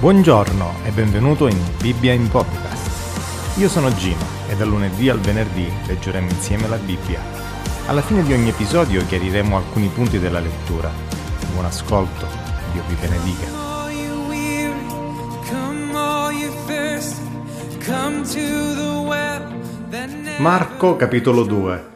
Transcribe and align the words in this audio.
Buongiorno 0.00 0.76
e 0.84 0.92
benvenuto 0.92 1.46
in 1.46 1.58
Bibbia 1.78 2.14
in 2.14 2.30
Podcast. 2.30 3.58
Io 3.58 3.68
sono 3.68 3.94
Gino 3.96 4.24
e 4.48 4.56
dal 4.56 4.66
lunedì 4.66 5.10
al 5.10 5.18
venerdì 5.18 5.70
leggeremo 5.86 6.26
insieme 6.26 6.68
la 6.68 6.78
Bibbia. 6.78 7.20
Alla 7.84 8.00
fine 8.00 8.22
di 8.22 8.32
ogni 8.32 8.48
episodio 8.48 9.04
chiariremo 9.04 9.58
alcuni 9.58 9.88
punti 9.88 10.18
della 10.18 10.40
lettura. 10.40 10.90
Buon 11.52 11.66
ascolto, 11.66 12.26
Dio 12.72 12.82
vi 12.88 12.94
benedica. 12.94 13.46
Marco 20.38 20.96
capitolo 20.96 21.42
2 21.42 21.88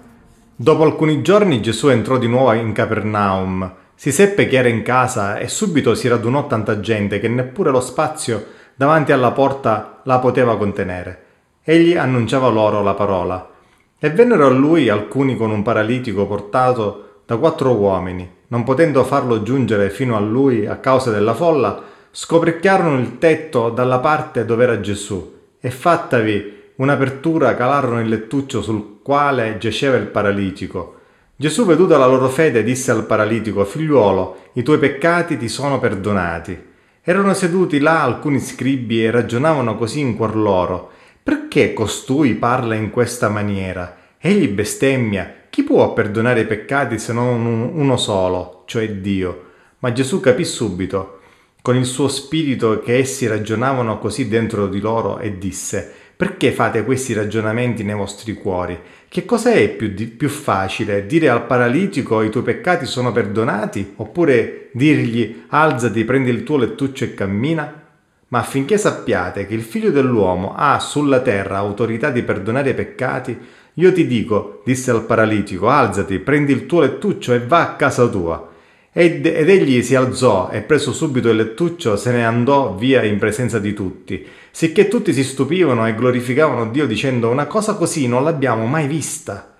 Dopo 0.54 0.82
alcuni 0.82 1.22
giorni 1.22 1.62
Gesù 1.62 1.88
entrò 1.88 2.18
di 2.18 2.28
nuovo 2.28 2.52
in 2.52 2.72
Capernaum 2.72 3.82
si 3.94 4.12
seppe 4.12 4.46
che 4.46 4.56
era 4.56 4.68
in 4.68 4.82
casa 4.82 5.38
e 5.38 5.48
subito 5.48 5.94
si 5.94 6.08
radunò 6.08 6.46
tanta 6.46 6.80
gente 6.80 7.20
che 7.20 7.28
neppure 7.28 7.70
lo 7.70 7.80
spazio 7.80 8.44
davanti 8.74 9.12
alla 9.12 9.30
porta 9.30 10.00
la 10.04 10.18
poteva 10.18 10.56
contenere. 10.56 11.22
Egli 11.62 11.96
annunciava 11.96 12.48
loro 12.48 12.82
la 12.82 12.94
parola. 12.94 13.50
E 13.98 14.10
vennero 14.10 14.46
a 14.46 14.50
lui 14.50 14.88
alcuni 14.88 15.36
con 15.36 15.50
un 15.50 15.62
paralitico 15.62 16.26
portato 16.26 17.22
da 17.24 17.36
quattro 17.36 17.74
uomini. 17.74 18.30
Non 18.48 18.64
potendo 18.64 19.02
farlo 19.04 19.42
giungere 19.42 19.88
fino 19.90 20.16
a 20.16 20.20
lui 20.20 20.66
a 20.66 20.76
causa 20.76 21.10
della 21.10 21.32
folla, 21.32 21.82
scoperchiarono 22.10 22.98
il 22.98 23.18
tetto 23.18 23.70
dalla 23.70 23.98
parte 24.00 24.44
dove 24.44 24.64
era 24.64 24.80
Gesù 24.80 25.32
e 25.58 25.70
fattavi 25.70 26.52
un'apertura 26.76 27.54
calarono 27.54 28.00
il 28.00 28.08
lettuccio 28.08 28.60
sul 28.60 29.00
quale 29.02 29.56
giaceva 29.58 29.96
il 29.96 30.06
paralitico. 30.06 30.96
Gesù, 31.44 31.66
veduta 31.66 31.98
la 31.98 32.06
loro 32.06 32.30
fede, 32.30 32.64
disse 32.64 32.90
al 32.90 33.04
paralitico, 33.04 33.66
figliuolo, 33.66 34.52
i 34.54 34.62
tuoi 34.62 34.78
peccati 34.78 35.36
ti 35.36 35.50
sono 35.50 35.78
perdonati. 35.78 36.58
Erano 37.02 37.34
seduti 37.34 37.80
là 37.80 38.02
alcuni 38.02 38.40
scribi 38.40 39.04
e 39.04 39.10
ragionavano 39.10 39.76
così 39.76 40.00
in 40.00 40.16
cuor 40.16 40.36
loro. 40.36 40.90
Perché 41.22 41.74
costui 41.74 42.32
parla 42.32 42.76
in 42.76 42.88
questa 42.88 43.28
maniera? 43.28 43.94
Egli 44.18 44.48
bestemmia. 44.48 45.42
Chi 45.50 45.64
può 45.64 45.92
perdonare 45.92 46.40
i 46.40 46.46
peccati 46.46 46.98
se 46.98 47.12
non 47.12 47.44
uno 47.74 47.96
solo, 47.98 48.62
cioè 48.64 48.90
Dio? 48.90 49.50
Ma 49.80 49.92
Gesù 49.92 50.20
capì 50.20 50.46
subito, 50.46 51.18
con 51.60 51.76
il 51.76 51.84
suo 51.84 52.08
spirito, 52.08 52.80
che 52.80 52.96
essi 52.96 53.26
ragionavano 53.26 53.98
così 53.98 54.28
dentro 54.28 54.66
di 54.66 54.80
loro 54.80 55.18
e 55.18 55.36
disse, 55.36 55.92
perché 56.24 56.52
fate 56.52 56.84
questi 56.84 57.12
ragionamenti 57.12 57.84
nei 57.84 57.94
vostri 57.94 58.32
cuori? 58.32 58.80
Che 59.10 59.26
cosa 59.26 59.50
è 59.50 59.68
più, 59.68 59.88
di, 59.88 60.06
più 60.06 60.30
facile? 60.30 61.04
Dire 61.04 61.28
al 61.28 61.44
paralitico 61.44 62.22
i 62.22 62.30
tuoi 62.30 62.42
peccati 62.42 62.86
sono 62.86 63.12
perdonati? 63.12 63.92
Oppure 63.96 64.70
dirgli 64.72 65.42
alzati, 65.48 66.02
prendi 66.04 66.30
il 66.30 66.42
tuo 66.42 66.56
lettuccio 66.56 67.04
e 67.04 67.12
cammina? 67.12 67.82
Ma 68.28 68.38
affinché 68.38 68.78
sappiate 68.78 69.46
che 69.46 69.52
il 69.52 69.60
figlio 69.60 69.90
dell'uomo 69.90 70.54
ha 70.56 70.78
sulla 70.78 71.20
terra 71.20 71.58
autorità 71.58 72.08
di 72.08 72.22
perdonare 72.22 72.70
i 72.70 72.74
peccati, 72.74 73.38
io 73.74 73.92
ti 73.92 74.06
dico, 74.06 74.62
disse 74.64 74.90
al 74.92 75.04
paralitico, 75.04 75.68
alzati, 75.68 76.18
prendi 76.20 76.52
il 76.52 76.64
tuo 76.64 76.80
lettuccio 76.80 77.34
e 77.34 77.40
va 77.40 77.60
a 77.60 77.74
casa 77.74 78.06
tua. 78.08 78.48
Ed, 78.96 79.26
ed 79.26 79.48
egli 79.48 79.82
si 79.82 79.96
alzò 79.96 80.50
e 80.52 80.60
preso 80.60 80.92
subito 80.92 81.28
il 81.28 81.34
lettuccio 81.34 81.96
se 81.96 82.12
ne 82.12 82.24
andò 82.24 82.76
via 82.76 83.02
in 83.02 83.18
presenza 83.18 83.58
di 83.58 83.74
tutti, 83.74 84.24
sicché 84.52 84.86
tutti 84.86 85.12
si 85.12 85.24
stupivano 85.24 85.84
e 85.88 85.96
glorificavano 85.96 86.70
Dio 86.70 86.86
dicendo 86.86 87.28
una 87.28 87.46
cosa 87.46 87.74
così 87.74 88.06
non 88.06 88.22
l'abbiamo 88.22 88.66
mai 88.66 88.86
vista. 88.86 89.56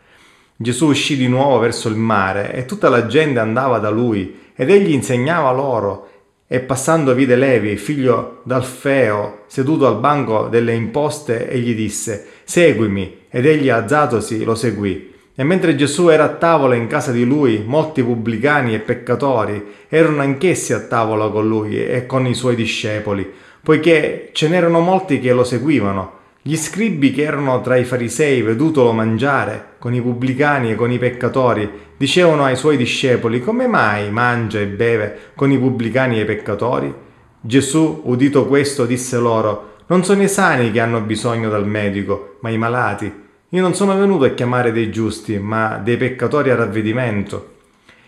Gesù 0.55 0.87
uscì 0.87 1.17
di 1.17 1.27
nuovo 1.27 1.59
verso 1.59 1.89
il 1.89 1.97
mare 1.97 2.55
e 2.55 2.65
tutta 2.65 2.89
la 2.89 3.07
gente 3.07 3.41
andava 3.41 3.81
da 3.81 3.91
lui 3.91 4.53
ed 4.55 4.71
egli 4.71 4.93
insegnava 4.93 5.50
loro 5.50 6.11
e 6.47 6.61
passando 6.61 7.12
vide 7.12 7.34
Levi, 7.34 7.77
figlio 7.77 8.43
d'Alfeo, 8.44 9.47
seduto 9.49 9.89
al 9.89 9.99
banco 9.99 10.47
delle 10.47 10.75
imposte, 10.75 11.50
egli 11.50 11.75
disse, 11.75 12.25
Seguimi, 12.44 13.23
ed 13.28 13.47
egli 13.47 13.69
alzatosi 13.69 14.44
lo 14.44 14.55
seguì. 14.55 15.13
E 15.37 15.43
mentre 15.43 15.75
Gesù 15.75 16.09
era 16.09 16.25
a 16.25 16.28
tavola 16.28 16.77
in 16.77 16.87
casa 16.87 17.11
di 17.11 17.25
lui, 17.25 17.65
molti 17.67 18.05
pubblicani 18.05 18.72
e 18.72 18.78
peccatori 18.78 19.65
erano 19.89 20.21
anch'essi 20.21 20.72
a 20.72 20.78
tavola 20.78 21.28
con 21.28 21.49
lui 21.49 21.84
e 21.84 22.06
con 22.06 22.25
i 22.27 22.34
suoi 22.34 22.55
discepoli, 22.55 23.28
poiché 23.61 24.31
ce 24.33 24.49
n'erano 24.49 24.78
molti 24.78 25.19
che 25.19 25.33
lo 25.33 25.43
seguivano. 25.43 26.23
Gli 26.41 26.56
scribi 26.56 27.11
che 27.11 27.23
erano 27.23 27.61
tra 27.62 27.75
i 27.75 27.84
farisei, 27.84 28.43
vedutolo 28.43 28.93
mangiare 28.93 29.71
con 29.81 29.93
i 29.93 30.00
pubblicani 30.00 30.71
e 30.71 30.75
con 30.77 30.93
i 30.93 30.99
peccatori, 30.99 31.69
dicevano 31.97 32.44
ai 32.44 32.55
suoi 32.55 32.77
discepoli, 32.77 33.41
come 33.41 33.67
mai 33.67 34.12
mangia 34.12 34.61
e 34.61 34.67
beve 34.67 35.19
con 35.34 35.50
i 35.50 35.59
pubblicani 35.59 36.19
e 36.19 36.23
i 36.23 36.27
peccatori? 36.27 36.94
Gesù, 37.41 38.03
udito 38.05 38.47
questo, 38.47 38.87
disse 38.87 39.19
loro, 39.19 39.73
non 39.87 40.05
sono 40.05 40.23
i 40.23 40.28
sani 40.28 40.71
che 40.71 40.78
hanno 40.78 41.00
bisogno 41.00 41.50
del 41.50 41.65
medico, 41.65 42.37
ma 42.41 42.50
i 42.50 42.59
malati. 42.59 43.24
Io 43.54 43.62
non 43.62 43.72
sono 43.72 43.97
venuto 43.97 44.25
a 44.25 44.31
chiamare 44.31 44.72
dei 44.72 44.91
giusti, 44.91 45.38
ma 45.38 45.78
dei 45.78 45.97
peccatori 45.97 46.50
a 46.50 46.56
ravvedimento. 46.56 47.53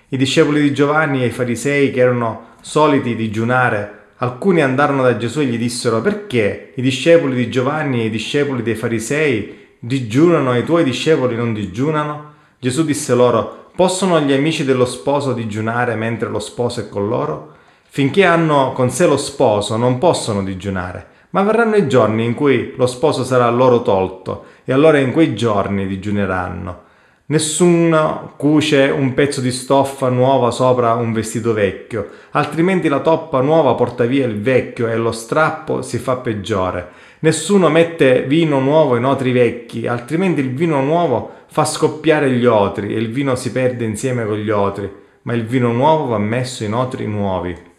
I 0.08 0.16
discepoli 0.16 0.60
di 0.60 0.74
Giovanni 0.74 1.22
e 1.22 1.26
i 1.26 1.30
farisei 1.30 1.92
che 1.92 2.00
erano 2.00 2.54
soliti 2.62 3.14
digiunare, 3.14 4.06
alcuni 4.16 4.60
andarono 4.60 5.04
da 5.04 5.16
Gesù 5.16 5.38
e 5.38 5.44
gli 5.44 5.56
dissero 5.56 6.00
perché 6.00 6.72
i 6.74 6.82
discepoli 6.82 7.36
di 7.36 7.48
Giovanni 7.48 8.00
e 8.00 8.06
i 8.06 8.10
discepoli 8.10 8.64
dei 8.64 8.74
farisei 8.74 9.76
digiunano 9.78 10.52
e 10.52 10.58
i 10.58 10.64
tuoi 10.64 10.82
discepoli 10.82 11.36
non 11.36 11.54
digiunano? 11.54 12.32
Gesù 12.58 12.84
disse 12.84 13.14
loro, 13.14 13.70
possono 13.76 14.20
gli 14.20 14.32
amici 14.32 14.64
dello 14.64 14.84
sposo 14.84 15.32
digiunare 15.32 15.94
mentre 15.94 16.28
lo 16.28 16.40
sposo 16.40 16.80
è 16.80 16.88
con 16.88 17.06
loro? 17.06 17.54
Finché 17.84 18.24
hanno 18.24 18.72
con 18.72 18.90
sé 18.90 19.06
lo 19.06 19.16
sposo 19.16 19.76
non 19.76 19.98
possono 19.98 20.42
digiunare, 20.42 21.06
ma 21.36 21.42
verranno 21.42 21.76
i 21.76 21.86
giorni 21.86 22.24
in 22.24 22.32
cui 22.32 22.72
lo 22.76 22.86
sposo 22.86 23.22
sarà 23.22 23.50
loro 23.50 23.82
tolto 23.82 24.44
e 24.64 24.72
allora 24.72 24.96
in 24.96 25.12
quei 25.12 25.34
giorni 25.34 25.86
digiuneranno. 25.86 26.84
Nessuno 27.26 28.32
cuce 28.38 28.84
un 28.86 29.12
pezzo 29.12 29.42
di 29.42 29.50
stoffa 29.52 30.08
nuova 30.08 30.50
sopra 30.50 30.94
un 30.94 31.12
vestito 31.12 31.52
vecchio, 31.52 32.08
altrimenti 32.30 32.88
la 32.88 33.00
toppa 33.00 33.42
nuova 33.42 33.74
porta 33.74 34.06
via 34.06 34.24
il 34.24 34.40
vecchio 34.40 34.88
e 34.88 34.96
lo 34.96 35.12
strappo 35.12 35.82
si 35.82 35.98
fa 35.98 36.16
peggiore. 36.16 36.88
Nessuno 37.18 37.68
mette 37.68 38.22
vino 38.22 38.58
nuovo 38.58 38.96
in 38.96 39.04
otri 39.04 39.32
vecchi, 39.32 39.86
altrimenti 39.86 40.40
il 40.40 40.54
vino 40.54 40.80
nuovo 40.80 41.32
fa 41.48 41.66
scoppiare 41.66 42.30
gli 42.30 42.46
otri 42.46 42.94
e 42.94 42.98
il 42.98 43.12
vino 43.12 43.34
si 43.34 43.52
perde 43.52 43.84
insieme 43.84 44.24
con 44.24 44.38
gli 44.38 44.48
otri, 44.48 44.90
ma 45.22 45.34
il 45.34 45.44
vino 45.44 45.70
nuovo 45.70 46.06
va 46.06 46.18
messo 46.18 46.64
in 46.64 46.72
otri 46.72 47.06
nuovi. 47.06 47.74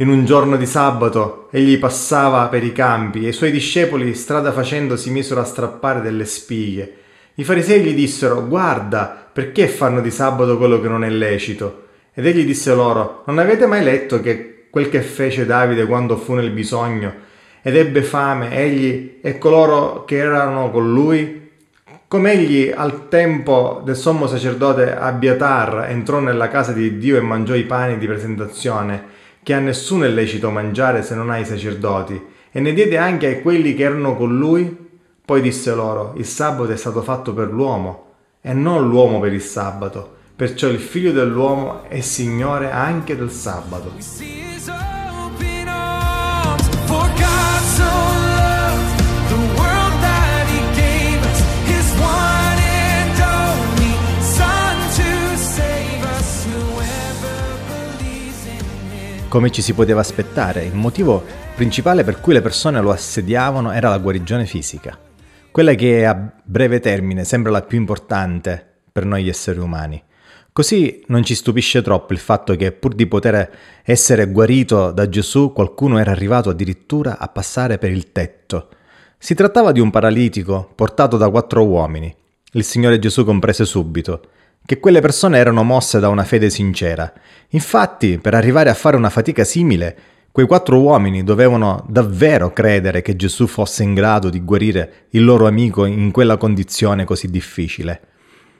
In 0.00 0.08
un 0.08 0.24
giorno 0.24 0.56
di 0.56 0.64
sabato 0.64 1.48
egli 1.50 1.78
passava 1.78 2.46
per 2.46 2.64
i 2.64 2.72
campi 2.72 3.26
e 3.26 3.28
i 3.28 3.32
suoi 3.34 3.50
discepoli, 3.50 4.14
strada 4.14 4.50
facendo, 4.50 4.96
si 4.96 5.10
misero 5.10 5.42
a 5.42 5.44
strappare 5.44 6.00
delle 6.00 6.24
spighe. 6.24 6.94
I 7.34 7.44
farisei 7.44 7.82
gli 7.82 7.92
dissero, 7.92 8.46
guarda, 8.46 9.28
perché 9.30 9.68
fanno 9.68 10.00
di 10.00 10.10
sabato 10.10 10.56
quello 10.56 10.80
che 10.80 10.88
non 10.88 11.04
è 11.04 11.10
lecito? 11.10 11.88
Ed 12.14 12.24
egli 12.24 12.46
disse 12.46 12.74
loro, 12.74 13.24
non 13.26 13.36
avete 13.36 13.66
mai 13.66 13.84
letto 13.84 14.22
che 14.22 14.68
quel 14.70 14.88
che 14.88 15.02
fece 15.02 15.44
Davide 15.44 15.84
quando 15.84 16.16
fu 16.16 16.32
nel 16.32 16.50
bisogno 16.50 17.12
ed 17.60 17.76
ebbe 17.76 18.00
fame, 18.02 18.56
egli 18.56 19.18
e 19.20 19.36
coloro 19.36 20.06
che 20.06 20.16
erano 20.16 20.70
con 20.70 20.90
lui? 20.90 21.50
Come 22.08 22.32
egli 22.32 22.72
al 22.74 23.08
tempo 23.08 23.82
del 23.84 23.96
sommo 23.96 24.26
sacerdote 24.26 24.96
Abiatar 24.96 25.90
entrò 25.90 26.20
nella 26.20 26.48
casa 26.48 26.72
di 26.72 26.96
Dio 26.96 27.18
e 27.18 27.20
mangiò 27.20 27.54
i 27.54 27.64
pani 27.64 27.98
di 27.98 28.06
presentazione, 28.06 29.18
che 29.42 29.54
a 29.54 29.58
nessuno 29.58 30.04
è 30.04 30.08
lecito 30.08 30.50
mangiare 30.50 31.02
se 31.02 31.14
non 31.14 31.30
ai 31.30 31.44
sacerdoti, 31.44 32.20
e 32.50 32.60
ne 32.60 32.72
diede 32.72 32.98
anche 32.98 33.38
a 33.38 33.40
quelli 33.40 33.74
che 33.74 33.84
erano 33.84 34.16
con 34.16 34.36
lui. 34.36 34.88
Poi 35.24 35.40
disse 35.40 35.74
loro, 35.74 36.14
il 36.16 36.26
sabato 36.26 36.72
è 36.72 36.76
stato 36.76 37.02
fatto 37.02 37.32
per 37.32 37.50
l'uomo, 37.52 38.06
e 38.40 38.52
non 38.52 38.88
l'uomo 38.88 39.20
per 39.20 39.32
il 39.32 39.42
sabato, 39.42 40.16
perciò 40.34 40.68
il 40.68 40.78
figlio 40.78 41.12
dell'uomo 41.12 41.84
è 41.88 42.00
Signore 42.00 42.70
anche 42.70 43.16
del 43.16 43.30
sabato. 43.30 44.99
Come 59.30 59.52
ci 59.52 59.62
si 59.62 59.74
poteva 59.74 60.00
aspettare, 60.00 60.64
il 60.64 60.74
motivo 60.74 61.22
principale 61.54 62.02
per 62.02 62.20
cui 62.20 62.32
le 62.32 62.40
persone 62.40 62.80
lo 62.80 62.90
assediavano 62.90 63.70
era 63.70 63.88
la 63.88 63.98
guarigione 63.98 64.44
fisica, 64.44 64.98
quella 65.52 65.74
che 65.74 66.04
a 66.04 66.32
breve 66.42 66.80
termine 66.80 67.22
sembra 67.22 67.52
la 67.52 67.62
più 67.62 67.78
importante 67.78 68.66
per 68.90 69.04
noi 69.04 69.28
esseri 69.28 69.60
umani. 69.60 70.02
Così 70.50 71.04
non 71.06 71.22
ci 71.22 71.36
stupisce 71.36 71.80
troppo 71.80 72.12
il 72.12 72.18
fatto 72.18 72.56
che 72.56 72.72
pur 72.72 72.92
di 72.92 73.06
poter 73.06 73.48
essere 73.84 74.26
guarito 74.26 74.90
da 74.90 75.08
Gesù 75.08 75.52
qualcuno 75.52 75.98
era 75.98 76.10
arrivato 76.10 76.50
addirittura 76.50 77.16
a 77.16 77.28
passare 77.28 77.78
per 77.78 77.92
il 77.92 78.10
tetto. 78.10 78.70
Si 79.16 79.36
trattava 79.36 79.70
di 79.70 79.78
un 79.78 79.92
paralitico 79.92 80.72
portato 80.74 81.16
da 81.16 81.30
quattro 81.30 81.64
uomini. 81.64 82.12
Il 82.54 82.64
Signore 82.64 82.98
Gesù 82.98 83.24
comprese 83.24 83.64
subito 83.64 84.22
che 84.64 84.78
quelle 84.78 85.00
persone 85.00 85.38
erano 85.38 85.62
mosse 85.62 85.98
da 85.98 86.08
una 86.08 86.24
fede 86.24 86.50
sincera. 86.50 87.12
Infatti, 87.50 88.18
per 88.18 88.34
arrivare 88.34 88.70
a 88.70 88.74
fare 88.74 88.96
una 88.96 89.10
fatica 89.10 89.44
simile, 89.44 89.96
Quei 90.32 90.46
quattro 90.46 90.80
uomini 90.80 91.24
dovevano 91.24 91.84
davvero 91.88 92.52
credere 92.52 93.02
che 93.02 93.16
Gesù 93.16 93.48
fosse 93.48 93.82
in 93.82 93.94
grado 93.94 94.30
di 94.30 94.40
guarire 94.44 95.06
il 95.10 95.24
loro 95.24 95.48
amico 95.48 95.86
in 95.86 96.12
quella 96.12 96.36
condizione 96.36 97.04
così 97.04 97.28
difficile. 97.28 98.00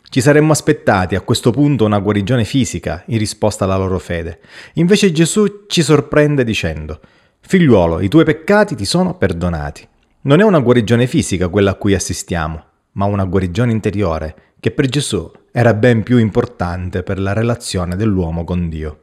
Ci 0.02 0.20
saremmo 0.20 0.50
aspettati 0.50 1.14
a 1.14 1.20
questo 1.20 1.52
punto 1.52 1.84
una 1.84 2.00
guarigione 2.00 2.42
fisica 2.42 3.04
in 3.06 3.18
risposta 3.18 3.64
alla 3.64 3.76
loro 3.76 4.00
fede. 4.00 4.40
Invece 4.74 5.12
Gesù 5.12 5.66
ci 5.68 5.82
sorprende 5.82 6.42
dicendo, 6.42 6.98
Figliuolo, 7.38 8.00
i 8.00 8.08
tuoi 8.08 8.24
peccati 8.24 8.74
ti 8.74 8.84
sono 8.84 9.14
perdonati. 9.14 9.86
Non 10.22 10.40
è 10.40 10.42
una 10.42 10.58
guarigione 10.58 11.06
fisica 11.06 11.46
quella 11.46 11.70
a 11.70 11.76
cui 11.76 11.94
assistiamo, 11.94 12.64
ma 12.92 13.04
una 13.04 13.24
guarigione 13.24 13.70
interiore, 13.70 14.34
che 14.58 14.72
per 14.72 14.86
Gesù 14.86 15.30
era 15.52 15.74
ben 15.74 16.02
più 16.02 16.18
importante 16.18 17.02
per 17.02 17.18
la 17.18 17.32
relazione 17.32 17.96
dell'uomo 17.96 18.44
con 18.44 18.68
Dio. 18.68 19.02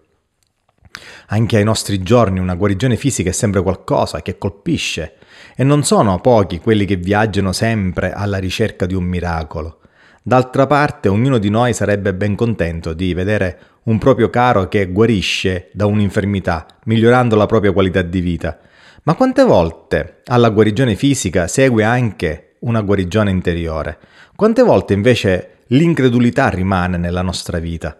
Anche 1.27 1.57
ai 1.57 1.63
nostri 1.63 2.01
giorni 2.01 2.39
una 2.39 2.55
guarigione 2.55 2.95
fisica 2.95 3.29
è 3.29 3.33
sempre 3.33 3.61
qualcosa 3.61 4.21
che 4.21 4.37
colpisce 4.37 5.15
e 5.55 5.63
non 5.63 5.83
sono 5.83 6.19
pochi 6.19 6.59
quelli 6.59 6.85
che 6.85 6.95
viaggiano 6.95 7.51
sempre 7.51 8.13
alla 8.13 8.37
ricerca 8.37 8.85
di 8.85 8.93
un 8.93 9.03
miracolo. 9.03 9.79
D'altra 10.23 10.67
parte 10.67 11.07
ognuno 11.07 11.37
di 11.37 11.49
noi 11.49 11.73
sarebbe 11.73 12.13
ben 12.13 12.35
contento 12.35 12.93
di 12.93 13.13
vedere 13.13 13.59
un 13.83 13.97
proprio 13.97 14.29
caro 14.29 14.67
che 14.67 14.91
guarisce 14.91 15.69
da 15.73 15.85
un'infermità, 15.85 16.65
migliorando 16.85 17.35
la 17.35 17.45
propria 17.45 17.71
qualità 17.71 18.01
di 18.01 18.19
vita. 18.19 18.57
Ma 19.03 19.15
quante 19.15 19.43
volte 19.43 20.21
alla 20.25 20.49
guarigione 20.49 20.95
fisica 20.95 21.47
segue 21.47 21.83
anche 21.83 22.55
una 22.59 22.81
guarigione 22.81 23.31
interiore? 23.31 23.99
Quante 24.35 24.63
volte 24.63 24.93
invece 24.93 25.56
l'incredulità 25.67 26.49
rimane 26.49 26.97
nella 26.97 27.21
nostra 27.21 27.59
vita? 27.59 27.97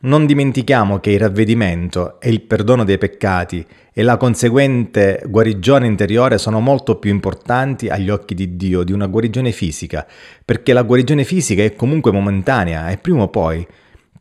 Non 0.00 0.26
dimentichiamo 0.26 1.00
che 1.00 1.12
il 1.12 1.18
ravvedimento 1.18 2.20
e 2.20 2.28
il 2.28 2.42
perdono 2.42 2.84
dei 2.84 2.98
peccati 2.98 3.66
e 3.92 4.02
la 4.02 4.18
conseguente 4.18 5.22
guarigione 5.26 5.86
interiore 5.86 6.36
sono 6.36 6.60
molto 6.60 6.96
più 6.96 7.10
importanti 7.10 7.88
agli 7.88 8.10
occhi 8.10 8.34
di 8.34 8.56
Dio 8.56 8.82
di 8.82 8.92
una 8.92 9.06
guarigione 9.06 9.50
fisica, 9.50 10.06
perché 10.44 10.74
la 10.74 10.82
guarigione 10.82 11.24
fisica 11.24 11.62
è 11.62 11.74
comunque 11.74 12.12
momentanea 12.12 12.90
e 12.90 12.98
prima 12.98 13.22
o 13.22 13.28
poi 13.28 13.66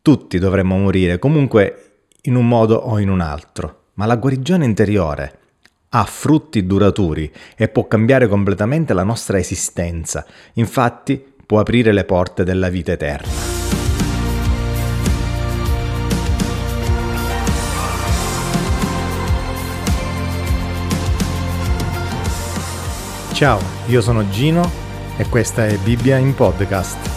tutti 0.01 0.39
dovremmo 0.39 0.77
morire, 0.77 1.19
comunque 1.19 1.95
in 2.21 2.35
un 2.35 2.47
modo 2.47 2.75
o 2.75 2.99
in 2.99 3.09
un 3.09 3.19
altro. 3.19 3.87
Ma 3.95 4.05
la 4.05 4.15
guarigione 4.15 4.63
interiore 4.63 5.39
ha 5.89 6.05
frutti 6.05 6.65
duraturi 6.65 7.31
e 7.55 7.67
può 7.67 7.87
cambiare 7.87 8.27
completamente 8.27 8.93
la 8.93 9.03
nostra 9.03 9.37
esistenza. 9.37 10.25
Infatti 10.53 11.32
può 11.53 11.61
aprire 11.61 11.91
le 11.91 12.03
porte 12.03 12.43
della 12.43 12.67
vita 12.69 12.93
eterna. 12.93 13.31
Ciao, 23.33 23.59
io 23.85 24.01
sono 24.01 24.27
Gino 24.29 24.67
e 25.15 25.29
questa 25.29 25.67
è 25.67 25.77
Bibbia 25.77 26.17
in 26.17 26.33
podcast. 26.33 27.12